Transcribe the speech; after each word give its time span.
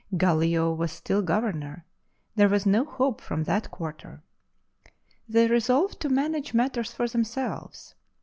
GaHio 0.15 0.75
was 0.75 0.91
still 0.91 1.21
Governor; 1.21 1.85
there 2.35 2.49
was 2.49 2.65
no 2.65 2.83
hope 2.85 3.21
from 3.21 3.43
that 3.43 3.69
quarter. 3.69 4.23
They 5.29 5.47
resolved 5.47 5.99
to 5.99 6.09
manage 6.09 6.55
matters 6.55 6.91
for 6.91 7.07
themselves. 7.07 7.93